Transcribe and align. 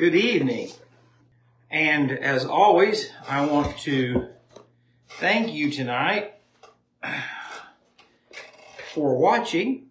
Good 0.00 0.14
evening. 0.14 0.70
And 1.70 2.10
as 2.10 2.46
always, 2.46 3.10
I 3.28 3.44
want 3.44 3.76
to 3.80 4.28
thank 5.18 5.52
you 5.52 5.70
tonight 5.70 6.36
for 8.94 9.14
watching. 9.18 9.88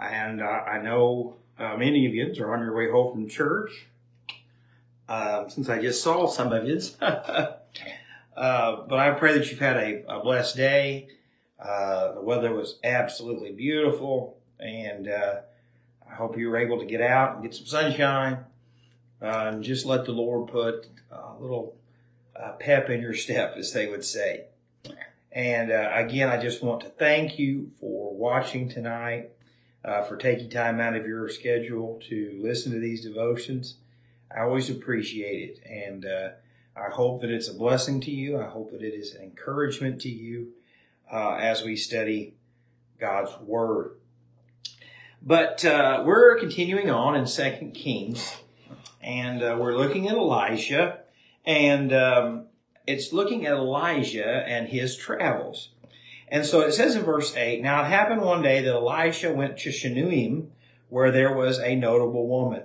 And 0.00 0.40
uh, 0.40 0.46
I 0.46 0.80
know 0.80 1.36
uh, 1.58 1.76
many 1.76 2.06
of 2.06 2.14
you 2.14 2.42
are 2.42 2.54
on 2.54 2.62
your 2.62 2.74
way 2.74 2.90
home 2.90 3.12
from 3.12 3.28
church. 3.28 3.88
Uh, 5.06 5.46
since 5.46 5.68
I 5.68 5.78
just 5.78 6.02
saw 6.02 6.26
some 6.26 6.50
of 6.50 6.66
you. 6.66 6.80
uh, 7.02 7.56
but 8.34 8.98
I 8.98 9.10
pray 9.10 9.36
that 9.36 9.50
you've 9.50 9.60
had 9.60 9.76
a, 9.76 10.04
a 10.08 10.22
blessed 10.22 10.56
day. 10.56 11.08
Uh, 11.62 12.14
the 12.14 12.22
weather 12.22 12.54
was 12.54 12.78
absolutely 12.82 13.52
beautiful, 13.52 14.38
and 14.58 15.06
uh, 15.06 15.40
I 16.10 16.14
hope 16.14 16.38
you 16.38 16.48
were 16.48 16.56
able 16.56 16.78
to 16.78 16.86
get 16.86 17.02
out 17.02 17.34
and 17.34 17.42
get 17.42 17.54
some 17.54 17.66
sunshine 17.66 18.46
uh, 19.20 19.50
and 19.52 19.64
just 19.64 19.84
let 19.84 20.04
the 20.04 20.12
Lord 20.12 20.50
put 20.50 20.86
a 21.10 21.34
little 21.40 21.76
uh, 22.36 22.52
pep 22.52 22.88
in 22.88 23.00
your 23.00 23.14
step, 23.14 23.56
as 23.56 23.72
they 23.72 23.88
would 23.88 24.04
say. 24.04 24.44
And 25.32 25.70
uh, 25.70 25.90
again, 25.92 26.28
I 26.28 26.40
just 26.40 26.62
want 26.62 26.80
to 26.82 26.88
thank 26.88 27.38
you 27.38 27.70
for 27.80 28.14
watching 28.14 28.68
tonight, 28.68 29.30
uh, 29.84 30.02
for 30.04 30.16
taking 30.16 30.48
time 30.48 30.80
out 30.80 30.96
of 30.96 31.06
your 31.06 31.28
schedule 31.28 32.00
to 32.08 32.38
listen 32.40 32.72
to 32.72 32.78
these 32.78 33.02
devotions. 33.02 33.76
I 34.34 34.42
always 34.42 34.70
appreciate 34.70 35.50
it. 35.50 35.66
And 35.68 36.04
uh, 36.06 36.30
I 36.76 36.90
hope 36.90 37.20
that 37.20 37.30
it's 37.30 37.48
a 37.48 37.54
blessing 37.54 38.00
to 38.02 38.10
you. 38.10 38.38
I 38.38 38.46
hope 38.46 38.70
that 38.70 38.82
it 38.82 38.94
is 38.94 39.14
an 39.14 39.22
encouragement 39.22 40.00
to 40.02 40.08
you 40.08 40.52
uh, 41.12 41.34
as 41.34 41.62
we 41.62 41.76
study 41.76 42.34
God's 42.98 43.32
Word. 43.40 43.92
But 45.20 45.60
we're 45.64 46.38
continuing 46.38 46.90
on 46.90 47.16
in 47.16 47.26
Second 47.26 47.72
Kings 47.72 48.36
and 49.00 49.42
uh, 49.42 49.56
we're 49.58 49.76
looking 49.76 50.08
at 50.08 50.16
Elisha, 50.16 51.00
and 51.44 51.92
um, 51.92 52.46
it's 52.86 53.12
looking 53.12 53.46
at 53.46 53.54
Elijah 53.54 54.44
and 54.46 54.68
his 54.68 54.96
travels. 54.96 55.70
And 56.30 56.44
so 56.44 56.60
it 56.60 56.72
says 56.72 56.94
in 56.94 57.04
verse 57.04 57.34
8 57.34 57.62
Now 57.62 57.82
it 57.82 57.88
happened 57.88 58.22
one 58.22 58.42
day 58.42 58.62
that 58.62 58.74
Elisha 58.74 59.32
went 59.32 59.58
to 59.58 59.72
Shunem, 59.72 60.50
where 60.88 61.10
there 61.10 61.34
was 61.34 61.58
a 61.58 61.74
notable 61.74 62.28
woman, 62.28 62.64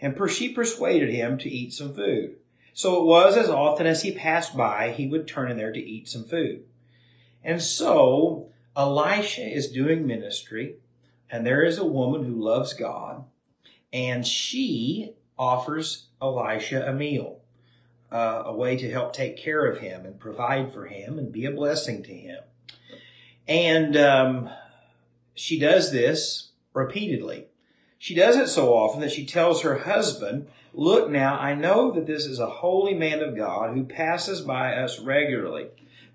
and 0.00 0.16
she 0.30 0.52
persuaded 0.52 1.10
him 1.10 1.38
to 1.38 1.50
eat 1.50 1.72
some 1.72 1.94
food. 1.94 2.36
So 2.74 3.00
it 3.00 3.04
was 3.04 3.36
as 3.36 3.50
often 3.50 3.86
as 3.86 4.02
he 4.02 4.12
passed 4.12 4.56
by, 4.56 4.92
he 4.92 5.06
would 5.06 5.28
turn 5.28 5.50
in 5.50 5.58
there 5.58 5.72
to 5.72 5.78
eat 5.78 6.08
some 6.08 6.24
food. 6.24 6.64
And 7.44 7.60
so 7.60 8.48
Elisha 8.76 9.42
is 9.42 9.70
doing 9.70 10.06
ministry, 10.06 10.76
and 11.30 11.46
there 11.46 11.62
is 11.62 11.78
a 11.78 11.84
woman 11.84 12.24
who 12.24 12.42
loves 12.42 12.72
God, 12.72 13.24
and 13.92 14.26
she 14.26 15.14
offers 15.38 16.06
Elisha 16.20 16.86
a 16.86 16.92
meal, 16.92 17.40
uh, 18.10 18.42
a 18.46 18.54
way 18.54 18.76
to 18.76 18.90
help 18.90 19.12
take 19.12 19.36
care 19.36 19.66
of 19.66 19.78
him 19.78 20.04
and 20.04 20.20
provide 20.20 20.72
for 20.72 20.86
him 20.86 21.18
and 21.18 21.32
be 21.32 21.44
a 21.44 21.50
blessing 21.50 22.02
to 22.04 22.14
him. 22.14 22.42
And 23.48 23.96
um, 23.96 24.50
she 25.34 25.58
does 25.58 25.90
this 25.90 26.50
repeatedly. 26.74 27.46
She 27.98 28.14
does 28.14 28.36
it 28.36 28.48
so 28.48 28.74
often 28.74 29.00
that 29.00 29.12
she 29.12 29.24
tells 29.24 29.62
her 29.62 29.78
husband, 29.78 30.48
Look 30.74 31.10
now, 31.10 31.38
I 31.38 31.54
know 31.54 31.90
that 31.92 32.06
this 32.06 32.24
is 32.24 32.38
a 32.38 32.46
holy 32.46 32.94
man 32.94 33.20
of 33.20 33.36
God 33.36 33.74
who 33.74 33.84
passes 33.84 34.40
by 34.40 34.74
us 34.74 34.98
regularly. 34.98 35.68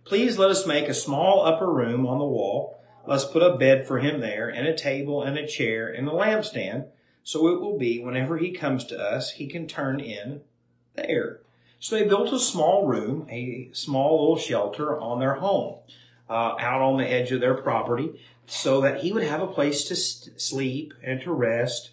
Please 0.04 0.38
let 0.38 0.50
us 0.50 0.66
make 0.66 0.88
a 0.88 0.94
small 0.94 1.46
upper 1.46 1.72
room 1.72 2.08
on 2.08 2.18
the 2.18 2.26
wall. 2.26 2.80
Let's 3.06 3.26
put 3.26 3.44
a 3.44 3.56
bed 3.56 3.88
for 3.88 4.00
him 4.00 4.20
there, 4.20 4.50
and 4.50 4.68
a 4.68 4.76
table, 4.76 5.22
and 5.22 5.38
a 5.38 5.48
chair, 5.48 5.88
and 5.88 6.08
a 6.08 6.12
lampstand 6.12 6.88
so 7.28 7.50
it 7.50 7.60
will 7.60 7.78
be 7.78 8.00
whenever 8.00 8.38
he 8.38 8.52
comes 8.52 8.86
to 8.86 8.98
us, 8.98 9.32
he 9.32 9.48
can 9.48 9.68
turn 9.68 10.00
in 10.00 10.40
there. 10.96 11.42
So 11.78 11.98
they 11.98 12.08
built 12.08 12.32
a 12.32 12.40
small 12.40 12.88
room, 12.88 13.28
a 13.30 13.68
small 13.74 14.22
little 14.22 14.38
shelter 14.38 14.98
on 14.98 15.20
their 15.20 15.34
home, 15.34 15.76
uh, 16.30 16.56
out 16.58 16.82
on 16.82 16.98
the 16.98 17.06
edge 17.06 17.34
of 17.34 17.42
their 17.42 17.56
property, 17.56 18.18
so 18.46 18.80
that 18.80 19.02
he 19.02 19.12
would 19.12 19.26
have 19.26 19.42
a 19.42 19.48
place 19.48 19.84
to 19.90 19.96
st- 19.98 20.40
sleep 20.40 20.94
and 21.04 21.20
to 21.20 21.34
rest. 21.34 21.90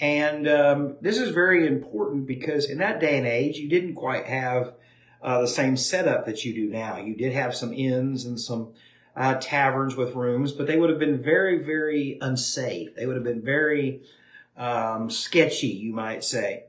And 0.00 0.48
um, 0.48 0.96
this 1.00 1.18
is 1.18 1.30
very 1.30 1.68
important 1.68 2.26
because 2.26 2.68
in 2.68 2.78
that 2.78 2.98
day 2.98 3.16
and 3.16 3.28
age, 3.28 3.58
you 3.58 3.68
didn't 3.68 3.94
quite 3.94 4.26
have 4.26 4.72
uh, 5.22 5.40
the 5.40 5.46
same 5.46 5.76
setup 5.76 6.26
that 6.26 6.44
you 6.44 6.52
do 6.52 6.68
now. 6.68 6.96
You 6.96 7.14
did 7.14 7.32
have 7.32 7.54
some 7.54 7.72
inns 7.72 8.24
and 8.24 8.40
some 8.40 8.72
uh, 9.14 9.36
taverns 9.40 9.94
with 9.94 10.16
rooms, 10.16 10.50
but 10.50 10.66
they 10.66 10.76
would 10.76 10.90
have 10.90 10.98
been 10.98 11.22
very, 11.22 11.62
very 11.62 12.18
unsafe. 12.20 12.96
They 12.96 13.06
would 13.06 13.14
have 13.14 13.24
been 13.24 13.40
very 13.40 14.02
um, 14.56 15.10
sketchy, 15.10 15.68
you 15.68 15.92
might 15.92 16.24
say. 16.24 16.64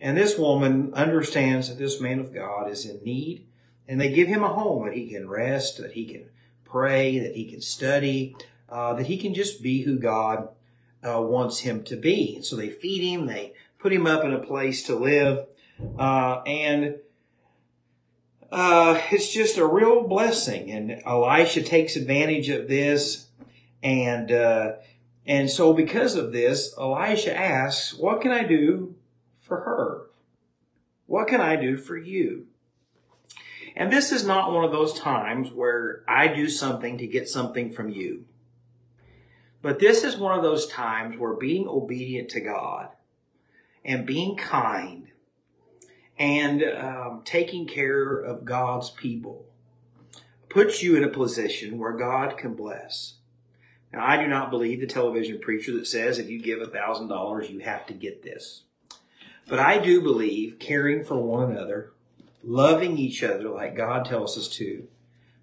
And 0.00 0.16
this 0.16 0.38
woman 0.38 0.92
understands 0.94 1.68
that 1.68 1.78
this 1.78 2.00
man 2.00 2.20
of 2.20 2.32
God 2.32 2.70
is 2.70 2.86
in 2.86 3.02
need, 3.02 3.46
and 3.88 4.00
they 4.00 4.12
give 4.12 4.28
him 4.28 4.44
a 4.44 4.48
home 4.52 4.86
that 4.86 4.94
he 4.94 5.08
can 5.08 5.28
rest, 5.28 5.78
that 5.78 5.92
he 5.92 6.04
can 6.06 6.28
pray, 6.64 7.18
that 7.18 7.34
he 7.34 7.50
can 7.50 7.60
study, 7.60 8.36
uh, 8.68 8.94
that 8.94 9.06
he 9.06 9.16
can 9.16 9.34
just 9.34 9.62
be 9.62 9.82
who 9.82 9.98
God 9.98 10.48
uh, 11.06 11.20
wants 11.20 11.60
him 11.60 11.82
to 11.84 11.96
be. 11.96 12.36
And 12.36 12.44
so 12.44 12.56
they 12.56 12.68
feed 12.70 13.02
him, 13.02 13.26
they 13.26 13.54
put 13.78 13.92
him 13.92 14.06
up 14.06 14.24
in 14.24 14.32
a 14.32 14.38
place 14.38 14.82
to 14.84 14.94
live, 14.94 15.46
uh, 15.98 16.42
and 16.46 16.96
uh, 18.50 19.00
it's 19.10 19.32
just 19.32 19.56
a 19.56 19.66
real 19.66 20.06
blessing. 20.06 20.70
And 20.70 21.02
Elisha 21.04 21.62
takes 21.62 21.96
advantage 21.96 22.48
of 22.48 22.68
this, 22.68 23.26
and 23.82 24.30
uh, 24.30 24.72
and 25.28 25.50
so, 25.50 25.74
because 25.74 26.14
of 26.14 26.32
this, 26.32 26.74
Elisha 26.78 27.36
asks, 27.36 27.92
What 27.92 28.22
can 28.22 28.30
I 28.30 28.44
do 28.44 28.94
for 29.42 29.60
her? 29.60 30.06
What 31.04 31.28
can 31.28 31.42
I 31.42 31.54
do 31.54 31.76
for 31.76 31.98
you? 31.98 32.46
And 33.76 33.92
this 33.92 34.10
is 34.10 34.26
not 34.26 34.52
one 34.52 34.64
of 34.64 34.72
those 34.72 34.98
times 34.98 35.52
where 35.52 36.02
I 36.08 36.28
do 36.28 36.48
something 36.48 36.96
to 36.96 37.06
get 37.06 37.28
something 37.28 37.70
from 37.70 37.90
you. 37.90 38.24
But 39.60 39.80
this 39.80 40.02
is 40.02 40.16
one 40.16 40.36
of 40.36 40.42
those 40.42 40.66
times 40.66 41.18
where 41.18 41.34
being 41.34 41.68
obedient 41.68 42.30
to 42.30 42.40
God 42.40 42.88
and 43.84 44.06
being 44.06 44.34
kind 44.34 45.08
and 46.18 46.62
um, 46.64 47.20
taking 47.24 47.66
care 47.66 48.18
of 48.18 48.46
God's 48.46 48.88
people 48.90 49.44
puts 50.48 50.82
you 50.82 50.96
in 50.96 51.04
a 51.04 51.08
position 51.08 51.78
where 51.78 51.92
God 51.92 52.38
can 52.38 52.54
bless. 52.54 53.18
Now, 53.92 54.06
I 54.06 54.16
do 54.16 54.26
not 54.26 54.50
believe 54.50 54.80
the 54.80 54.86
television 54.86 55.38
preacher 55.38 55.72
that 55.74 55.86
says 55.86 56.18
if 56.18 56.28
you 56.28 56.40
give 56.40 56.60
$1,000, 56.60 57.50
you 57.50 57.60
have 57.60 57.86
to 57.86 57.94
get 57.94 58.22
this. 58.22 58.62
But 59.48 59.58
I 59.58 59.78
do 59.78 60.02
believe 60.02 60.58
caring 60.58 61.04
for 61.04 61.16
one 61.16 61.50
another, 61.50 61.92
loving 62.44 62.98
each 62.98 63.22
other 63.22 63.48
like 63.48 63.76
God 63.76 64.04
tells 64.04 64.36
us 64.36 64.48
to, 64.56 64.86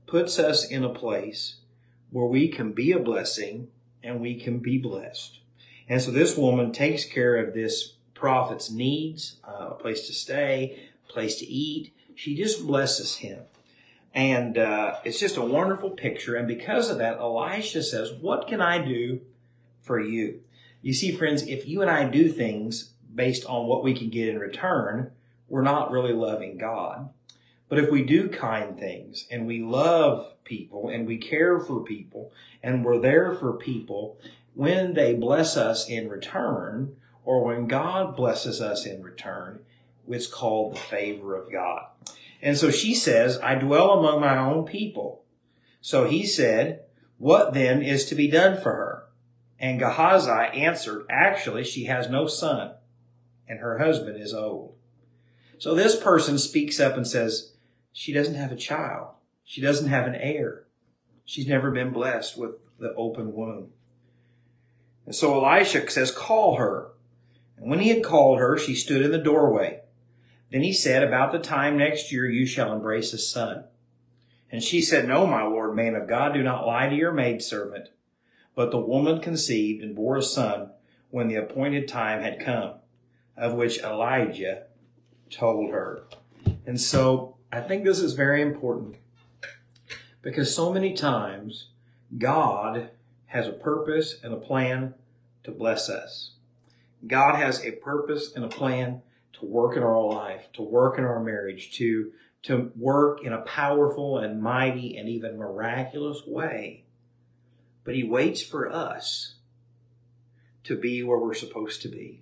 puts 0.05 0.37
us 0.37 0.69
in 0.69 0.83
a 0.83 0.89
place 0.89 1.55
where 2.11 2.27
we 2.27 2.47
can 2.47 2.71
be 2.71 2.91
a 2.91 2.99
blessing 2.99 3.69
and 4.03 4.21
we 4.21 4.39
can 4.39 4.59
be 4.59 4.77
blessed. 4.77 5.39
And 5.89 6.01
so 6.01 6.11
this 6.11 6.37
woman 6.37 6.71
takes 6.71 7.05
care 7.05 7.35
of 7.37 7.53
this 7.53 7.95
prophet's 8.13 8.69
needs, 8.69 9.37
uh, 9.43 9.69
a 9.71 9.73
place 9.73 10.05
to 10.07 10.13
stay, 10.13 10.79
a 11.09 11.11
place 11.11 11.39
to 11.39 11.45
eat. 11.45 11.93
She 12.13 12.35
just 12.35 12.65
blesses 12.65 13.17
him. 13.17 13.39
And 14.15 14.57
uh, 14.57 14.95
it's 15.03 15.19
just 15.19 15.35
a 15.35 15.43
wonderful 15.43 15.91
picture. 15.91 16.35
And 16.35 16.47
because 16.47 16.89
of 16.89 16.97
that, 16.99 17.17
Elisha 17.17 17.83
says, 17.83 18.13
What 18.13 18.47
can 18.47 18.61
I 18.61 18.83
do 18.83 19.21
for 19.81 19.99
you? 19.99 20.39
You 20.81 20.93
see, 20.93 21.11
friends, 21.11 21.43
if 21.43 21.67
you 21.67 21.81
and 21.81 21.91
I 21.91 22.05
do 22.05 22.29
things 22.29 22.93
based 23.13 23.45
on 23.45 23.67
what 23.67 23.83
we 23.83 23.93
can 23.93 24.09
get 24.09 24.29
in 24.29 24.39
return, 24.39 25.11
we're 25.49 25.61
not 25.61 25.91
really 25.91 26.13
loving 26.13 26.57
God. 26.57 27.09
But 27.67 27.79
if 27.79 27.91
we 27.91 28.03
do 28.03 28.29
kind 28.29 28.79
things 28.79 29.27
and 29.29 29.45
we 29.45 29.61
love 29.61 30.31
people 30.45 30.87
and 30.87 31.05
we 31.05 31.17
care 31.17 31.59
for 31.59 31.83
people 31.83 32.31
and 32.63 32.85
we're 32.85 32.99
there 32.99 33.33
for 33.33 33.53
people, 33.53 34.17
when 34.53 34.93
they 34.93 35.13
bless 35.13 35.57
us 35.57 35.89
in 35.89 36.07
return, 36.09 36.95
or 37.25 37.43
when 37.43 37.67
God 37.67 38.15
blesses 38.15 38.61
us 38.61 38.85
in 38.85 39.01
return, 39.03 39.59
it's 40.09 40.27
called 40.27 40.75
the 40.75 40.79
favor 40.79 41.35
of 41.35 41.51
God. 41.51 41.85
And 42.41 42.57
so 42.57 42.69
she 42.69 42.93
says, 42.93 43.39
I 43.39 43.55
dwell 43.55 43.91
among 43.91 44.21
my 44.21 44.37
own 44.37 44.65
people. 44.65 45.23
So 45.81 46.07
he 46.07 46.25
said, 46.25 46.81
What 47.17 47.53
then 47.53 47.81
is 47.81 48.05
to 48.05 48.15
be 48.15 48.27
done 48.27 48.61
for 48.61 48.71
her? 48.71 49.03
And 49.59 49.79
Gehazi 49.79 50.59
answered, 50.59 51.05
Actually, 51.09 51.63
she 51.63 51.85
has 51.85 52.09
no 52.09 52.27
son, 52.27 52.73
and 53.47 53.59
her 53.59 53.79
husband 53.79 54.21
is 54.21 54.33
old. 54.33 54.75
So 55.57 55.73
this 55.73 55.95
person 55.95 56.37
speaks 56.37 56.79
up 56.79 56.97
and 56.97 57.07
says, 57.07 57.53
She 57.93 58.13
doesn't 58.13 58.35
have 58.35 58.51
a 58.51 58.57
child. 58.57 59.15
She 59.43 59.61
doesn't 59.61 59.89
have 59.89 60.07
an 60.07 60.15
heir. 60.15 60.65
She's 61.23 61.47
never 61.47 61.71
been 61.71 61.91
blessed 61.91 62.37
with 62.37 62.51
the 62.79 62.93
open 62.95 63.33
womb. 63.33 63.69
And 65.05 65.15
so 65.15 65.43
Elisha 65.43 65.89
says, 65.89 66.11
Call 66.11 66.57
her. 66.57 66.91
And 67.57 67.69
when 67.69 67.79
he 67.79 67.89
had 67.89 68.03
called 68.03 68.39
her, 68.39 68.57
she 68.57 68.75
stood 68.75 69.01
in 69.01 69.11
the 69.11 69.17
doorway. 69.17 69.81
Then 70.55 70.63
he 70.63 70.71
said, 70.71 71.03
About 71.03 71.33
the 71.33 71.39
time 71.39 71.75
next 71.75 72.13
year 72.13 72.29
you 72.29 72.45
shall 72.45 72.71
embrace 72.71 73.11
a 73.11 73.17
son. 73.17 73.65
And 74.49 74.63
she 74.63 74.81
said, 74.81 75.05
No, 75.05 75.27
my 75.27 75.43
lord, 75.43 75.75
man 75.75 75.95
of 75.95 76.07
God, 76.07 76.33
do 76.33 76.41
not 76.41 76.65
lie 76.65 76.87
to 76.87 76.95
your 76.95 77.11
maidservant. 77.11 77.89
But 78.55 78.71
the 78.71 78.79
woman 78.79 79.19
conceived 79.19 79.83
and 79.83 79.93
bore 79.93 80.15
a 80.15 80.21
son 80.21 80.69
when 81.09 81.27
the 81.27 81.35
appointed 81.35 81.89
time 81.89 82.21
had 82.21 82.39
come, 82.39 82.75
of 83.35 83.55
which 83.55 83.79
Elijah 83.79 84.67
told 85.29 85.71
her. 85.71 86.03
And 86.65 86.79
so 86.79 87.35
I 87.51 87.59
think 87.59 87.83
this 87.83 87.99
is 87.99 88.13
very 88.13 88.41
important 88.41 88.95
because 90.21 90.55
so 90.55 90.71
many 90.71 90.93
times 90.93 91.67
God 92.17 92.91
has 93.25 93.45
a 93.45 93.51
purpose 93.51 94.21
and 94.23 94.33
a 94.33 94.37
plan 94.37 94.93
to 95.43 95.51
bless 95.51 95.89
us. 95.89 96.31
God 97.05 97.35
has 97.35 97.61
a 97.65 97.71
purpose 97.71 98.31
and 98.33 98.45
a 98.45 98.47
plan 98.47 99.01
to 99.39 99.45
work 99.45 99.75
in 99.77 99.83
our 99.83 100.03
life, 100.03 100.45
to 100.53 100.61
work 100.61 100.97
in 100.97 101.03
our 101.03 101.21
marriage, 101.21 101.77
to, 101.77 102.11
to 102.43 102.71
work 102.75 103.23
in 103.23 103.33
a 103.33 103.41
powerful 103.41 104.17
and 104.17 104.41
mighty 104.41 104.97
and 104.97 105.09
even 105.09 105.37
miraculous 105.37 106.25
way. 106.25 106.83
But 107.83 107.95
He 107.95 108.03
waits 108.03 108.41
for 108.41 108.71
us 108.71 109.35
to 110.63 110.75
be 110.75 111.03
where 111.03 111.17
we're 111.17 111.33
supposed 111.33 111.81
to 111.83 111.87
be. 111.87 112.21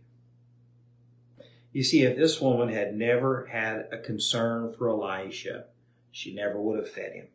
You 1.72 1.84
see, 1.84 2.04
if 2.04 2.16
this 2.16 2.40
woman 2.40 2.70
had 2.70 2.96
never 2.96 3.48
had 3.48 3.88
a 3.92 3.98
concern 3.98 4.74
for 4.78 4.90
Elisha, 4.90 5.66
she 6.12 6.34
never 6.34 6.62
would 6.62 6.78
have 6.78 6.90
fed 6.90 7.14
him. 7.14 7.28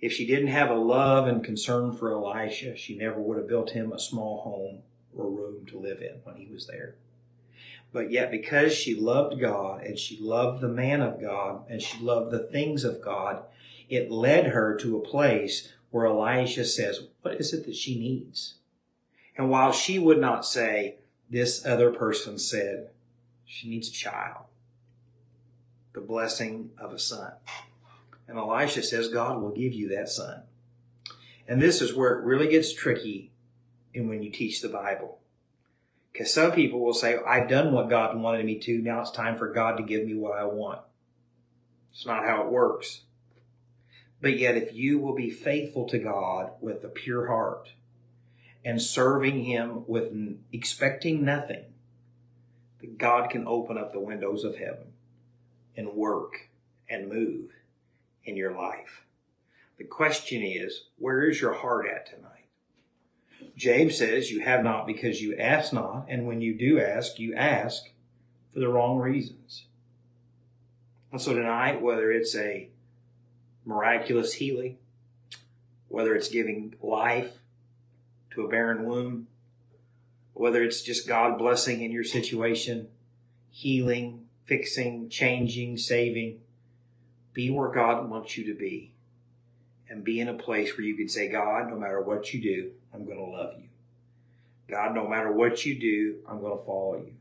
If 0.00 0.14
she 0.14 0.26
didn't 0.26 0.48
have 0.48 0.70
a 0.70 0.74
love 0.74 1.28
and 1.28 1.44
concern 1.44 1.92
for 1.92 2.10
Elisha, 2.10 2.74
she 2.76 2.96
never 2.96 3.20
would 3.20 3.36
have 3.36 3.48
built 3.48 3.72
him 3.72 3.92
a 3.92 3.98
small 3.98 4.40
home 4.40 4.82
or 5.14 5.30
room 5.30 5.66
to 5.66 5.78
live 5.78 6.00
in 6.00 6.20
when 6.24 6.36
he 6.36 6.46
was 6.50 6.66
there. 6.66 6.94
But 7.92 8.10
yet, 8.10 8.30
because 8.30 8.72
she 8.72 8.94
loved 8.94 9.40
God 9.40 9.82
and 9.82 9.98
she 9.98 10.18
loved 10.20 10.60
the 10.60 10.68
man 10.68 11.00
of 11.00 11.20
God 11.20 11.64
and 11.68 11.82
she 11.82 11.98
loved 12.00 12.30
the 12.30 12.38
things 12.38 12.84
of 12.84 13.02
God, 13.02 13.42
it 13.88 14.10
led 14.10 14.48
her 14.48 14.76
to 14.76 14.96
a 14.96 15.06
place 15.06 15.72
where 15.90 16.06
Elisha 16.06 16.64
says, 16.64 17.08
What 17.22 17.34
is 17.34 17.52
it 17.52 17.66
that 17.66 17.74
she 17.74 17.98
needs? 17.98 18.54
And 19.36 19.50
while 19.50 19.72
she 19.72 19.98
would 19.98 20.20
not 20.20 20.46
say, 20.46 20.96
This 21.28 21.66
other 21.66 21.90
person 21.90 22.38
said, 22.38 22.90
she 23.50 23.68
needs 23.68 23.88
a 23.88 23.92
child, 23.92 24.44
the 25.92 26.00
blessing 26.00 26.70
of 26.78 26.92
a 26.92 26.98
son. 27.00 27.32
And 28.28 28.38
Elisha 28.38 28.84
says, 28.84 29.08
God 29.08 29.42
will 29.42 29.50
give 29.50 29.72
you 29.72 29.88
that 29.88 30.08
son. 30.08 30.42
And 31.48 31.60
this 31.60 31.82
is 31.82 31.92
where 31.92 32.16
it 32.16 32.24
really 32.24 32.46
gets 32.46 32.72
tricky 32.72 33.32
in 33.92 34.08
when 34.08 34.22
you 34.22 34.30
teach 34.30 34.62
the 34.62 34.68
Bible. 34.68 35.18
Because 36.12 36.32
some 36.32 36.52
people 36.52 36.80
will 36.80 36.94
say, 36.94 37.18
I've 37.26 37.48
done 37.48 37.72
what 37.72 37.88
God 37.88 38.18
wanted 38.18 38.44
me 38.44 38.58
to. 38.60 38.78
Now 38.78 39.00
it's 39.00 39.10
time 39.10 39.38
for 39.38 39.52
God 39.52 39.76
to 39.76 39.82
give 39.82 40.04
me 40.04 40.14
what 40.14 40.36
I 40.36 40.44
want. 40.44 40.80
It's 41.92 42.06
not 42.06 42.24
how 42.24 42.42
it 42.42 42.50
works. 42.50 43.02
But 44.20 44.38
yet, 44.38 44.56
if 44.56 44.74
you 44.74 44.98
will 44.98 45.14
be 45.14 45.30
faithful 45.30 45.88
to 45.88 45.98
God 45.98 46.50
with 46.60 46.84
a 46.84 46.88
pure 46.88 47.28
heart 47.28 47.70
and 48.64 48.82
serving 48.82 49.44
Him 49.44 49.84
with 49.86 50.12
expecting 50.52 51.24
nothing, 51.24 51.64
God 52.98 53.30
can 53.30 53.46
open 53.46 53.78
up 53.78 53.92
the 53.92 54.00
windows 54.00 54.44
of 54.44 54.56
heaven 54.56 54.92
and 55.76 55.94
work 55.94 56.48
and 56.88 57.08
move 57.08 57.50
in 58.24 58.36
your 58.36 58.54
life. 58.54 59.04
The 59.78 59.84
question 59.84 60.42
is, 60.42 60.84
where 60.98 61.22
is 61.22 61.40
your 61.40 61.54
heart 61.54 61.86
at 61.86 62.06
tonight? 62.06 62.39
James 63.56 63.98
says, 63.98 64.30
You 64.30 64.40
have 64.40 64.62
not 64.64 64.86
because 64.86 65.20
you 65.20 65.36
ask 65.36 65.72
not, 65.72 66.06
and 66.08 66.26
when 66.26 66.40
you 66.40 66.56
do 66.56 66.80
ask, 66.80 67.18
you 67.18 67.34
ask 67.34 67.90
for 68.52 68.60
the 68.60 68.68
wrong 68.68 68.98
reasons. 68.98 69.66
And 71.12 71.20
so 71.20 71.34
tonight, 71.34 71.82
whether 71.82 72.10
it's 72.10 72.36
a 72.36 72.68
miraculous 73.64 74.34
healing, 74.34 74.78
whether 75.88 76.14
it's 76.14 76.28
giving 76.28 76.74
life 76.80 77.32
to 78.32 78.44
a 78.44 78.48
barren 78.48 78.84
womb, 78.84 79.26
whether 80.32 80.62
it's 80.62 80.82
just 80.82 81.08
God 81.08 81.36
blessing 81.36 81.82
in 81.82 81.90
your 81.90 82.04
situation, 82.04 82.88
healing, 83.50 84.26
fixing, 84.44 85.08
changing, 85.08 85.76
saving, 85.76 86.40
be 87.32 87.50
where 87.50 87.70
God 87.70 88.08
wants 88.08 88.36
you 88.36 88.44
to 88.46 88.58
be. 88.58 88.92
And 89.90 90.04
be 90.04 90.20
in 90.20 90.28
a 90.28 90.34
place 90.34 90.78
where 90.78 90.86
you 90.86 90.96
can 90.96 91.08
say, 91.08 91.28
God, 91.28 91.68
no 91.68 91.76
matter 91.76 92.00
what 92.00 92.32
you 92.32 92.40
do, 92.40 92.70
I'm 92.94 93.04
going 93.04 93.18
to 93.18 93.24
love 93.24 93.54
you. 93.58 93.68
God, 94.68 94.94
no 94.94 95.06
matter 95.06 95.32
what 95.32 95.66
you 95.66 95.78
do, 95.78 96.20
I'm 96.28 96.40
going 96.40 96.56
to 96.56 96.64
follow 96.64 96.96
you. 96.96 97.14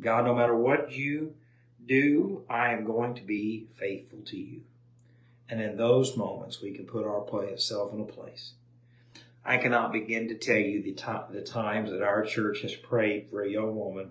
God, 0.00 0.24
no 0.24 0.34
matter 0.34 0.56
what 0.56 0.92
you 0.92 1.34
do, 1.86 2.44
I 2.48 2.72
am 2.72 2.84
going 2.84 3.14
to 3.16 3.22
be 3.22 3.66
faithful 3.74 4.20
to 4.26 4.36
you. 4.36 4.60
And 5.48 5.60
in 5.60 5.76
those 5.76 6.16
moments, 6.16 6.62
we 6.62 6.72
can 6.72 6.86
put 6.86 7.04
our 7.04 7.28
ourselves 7.28 7.94
in 7.94 8.00
a 8.00 8.04
place. 8.04 8.52
I 9.44 9.58
cannot 9.58 9.92
begin 9.92 10.28
to 10.28 10.34
tell 10.34 10.56
you 10.56 10.82
the, 10.82 10.94
the 11.30 11.42
times 11.42 11.90
that 11.90 12.02
our 12.02 12.24
church 12.24 12.62
has 12.62 12.74
prayed 12.74 13.28
for 13.28 13.42
a 13.42 13.50
young 13.50 13.76
woman 13.76 14.10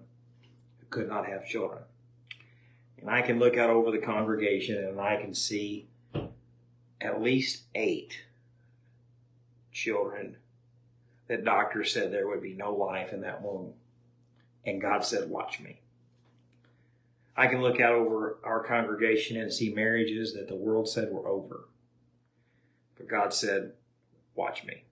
who 0.79 0.85
could 0.89 1.09
not 1.09 1.25
have 1.25 1.47
children. 1.47 1.83
And 2.99 3.09
I 3.09 3.21
can 3.21 3.39
look 3.39 3.57
out 3.57 3.71
over 3.71 3.91
the 3.91 3.97
congregation 3.97 4.77
and 4.77 4.99
I 4.99 5.17
can 5.17 5.33
see 5.33 5.87
at 7.03 7.21
least 7.21 7.63
eight 7.75 8.21
children 9.71 10.37
that 11.27 11.43
doctors 11.43 11.93
said 11.93 12.11
there 12.11 12.27
would 12.27 12.41
be 12.41 12.53
no 12.53 12.73
life 12.73 13.11
in 13.11 13.21
that 13.21 13.41
womb. 13.41 13.73
And 14.65 14.81
God 14.81 15.03
said, 15.03 15.29
Watch 15.29 15.59
me. 15.59 15.81
I 17.35 17.47
can 17.47 17.61
look 17.61 17.79
out 17.79 17.93
over 17.93 18.37
our 18.43 18.63
congregation 18.63 19.37
and 19.37 19.51
see 19.51 19.73
marriages 19.73 20.33
that 20.33 20.47
the 20.47 20.55
world 20.55 20.87
said 20.87 21.11
were 21.11 21.27
over. 21.27 21.67
But 22.95 23.07
God 23.07 23.33
said, 23.33 23.73
Watch 24.35 24.63
me. 24.63 24.83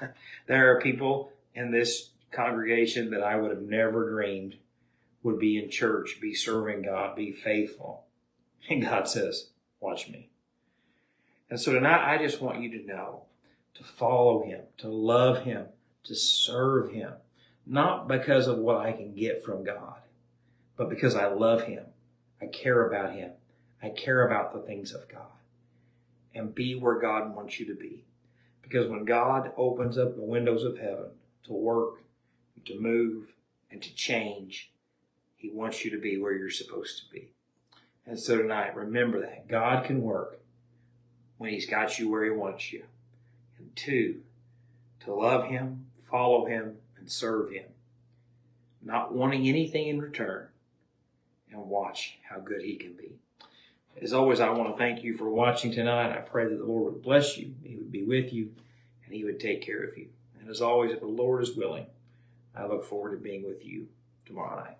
there 0.46 0.74
are 0.74 0.80
people 0.80 1.32
in 1.54 1.70
this 1.70 2.10
congregation 2.32 3.10
that 3.10 3.22
I 3.22 3.36
would 3.36 3.50
have 3.50 3.62
never 3.62 4.10
dreamed 4.10 4.56
would 5.22 5.38
be 5.38 5.56
in 5.56 5.70
church, 5.70 6.18
be 6.20 6.34
serving 6.34 6.82
God, 6.82 7.16
be 7.16 7.32
faithful. 7.32 8.04
And 8.68 8.82
God 8.82 9.08
says, 9.08 9.50
Watch 9.80 10.08
me. 10.08 10.30
And 11.50 11.60
so 11.60 11.72
tonight, 11.72 12.12
I 12.12 12.18
just 12.18 12.40
want 12.40 12.62
you 12.62 12.70
to 12.78 12.86
know 12.86 13.24
to 13.74 13.84
follow 13.84 14.44
Him, 14.44 14.62
to 14.78 14.88
love 14.88 15.44
Him, 15.44 15.66
to 16.04 16.14
serve 16.14 16.92
Him, 16.92 17.12
not 17.66 18.08
because 18.08 18.46
of 18.46 18.58
what 18.58 18.78
I 18.78 18.92
can 18.92 19.14
get 19.14 19.44
from 19.44 19.64
God, 19.64 20.00
but 20.76 20.88
because 20.88 21.14
I 21.14 21.26
love 21.26 21.62
Him. 21.62 21.84
I 22.40 22.46
care 22.46 22.88
about 22.88 23.14
Him. 23.14 23.32
I 23.82 23.90
care 23.90 24.26
about 24.26 24.52
the 24.52 24.60
things 24.60 24.92
of 24.92 25.08
God. 25.08 25.22
And 26.34 26.54
be 26.54 26.74
where 26.74 26.98
God 26.98 27.34
wants 27.34 27.60
you 27.60 27.66
to 27.66 27.74
be. 27.74 28.04
Because 28.62 28.88
when 28.88 29.04
God 29.04 29.52
opens 29.56 29.98
up 29.98 30.16
the 30.16 30.22
windows 30.22 30.64
of 30.64 30.78
heaven 30.78 31.10
to 31.44 31.52
work, 31.52 32.02
to 32.64 32.80
move, 32.80 33.34
and 33.70 33.82
to 33.82 33.94
change, 33.94 34.72
He 35.36 35.50
wants 35.50 35.84
you 35.84 35.90
to 35.90 36.00
be 36.00 36.18
where 36.18 36.32
you're 36.32 36.50
supposed 36.50 36.98
to 36.98 37.12
be. 37.12 37.32
And 38.06 38.18
so 38.18 38.38
tonight, 38.38 38.74
remember 38.74 39.20
that 39.20 39.48
God 39.48 39.84
can 39.84 40.02
work 40.02 40.40
when 41.44 41.52
He's 41.52 41.66
got 41.66 41.98
you 41.98 42.08
where 42.08 42.24
He 42.24 42.30
wants 42.30 42.72
you. 42.72 42.84
And 43.58 43.76
two, 43.76 44.22
to 45.00 45.12
love 45.12 45.48
Him, 45.48 45.86
follow 46.10 46.46
Him, 46.46 46.78
and 46.96 47.10
serve 47.10 47.50
Him, 47.50 47.66
not 48.82 49.12
wanting 49.12 49.46
anything 49.46 49.88
in 49.88 50.00
return, 50.00 50.48
and 51.50 51.68
watch 51.68 52.16
how 52.30 52.40
good 52.40 52.62
He 52.62 52.76
can 52.76 52.94
be. 52.94 53.12
As 54.00 54.14
always, 54.14 54.40
I 54.40 54.48
want 54.48 54.74
to 54.74 54.78
thank 54.78 55.04
you 55.04 55.18
for 55.18 55.28
watching 55.28 55.70
tonight. 55.70 56.16
I 56.16 56.22
pray 56.22 56.48
that 56.48 56.56
the 56.56 56.64
Lord 56.64 56.94
would 56.94 57.02
bless 57.02 57.36
you, 57.36 57.54
He 57.62 57.76
would 57.76 57.92
be 57.92 58.04
with 58.04 58.32
you, 58.32 58.50
and 59.04 59.14
He 59.14 59.22
would 59.22 59.38
take 59.38 59.60
care 59.60 59.84
of 59.84 59.98
you. 59.98 60.08
And 60.40 60.48
as 60.48 60.62
always, 60.62 60.92
if 60.92 61.00
the 61.00 61.06
Lord 61.06 61.42
is 61.42 61.54
willing, 61.54 61.86
I 62.56 62.64
look 62.64 62.86
forward 62.86 63.10
to 63.10 63.22
being 63.22 63.44
with 63.44 63.66
you 63.66 63.88
tomorrow 64.24 64.64
night. 64.64 64.78